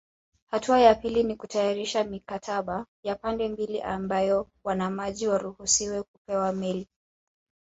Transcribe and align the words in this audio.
Hatua 0.51 0.79
ya 0.79 0.95
pili 0.95 1.23
ni 1.23 1.35
kutayarisha 1.35 2.03
mikataba 2.03 2.85
ya 3.03 3.15
pande 3.15 3.49
mbili 3.49 3.81
ambayo 3.81 4.47
wanamaji 4.63 5.27
waruhusiwe 5.27 6.03
kupekua 6.03 6.51
meli 6.53 6.87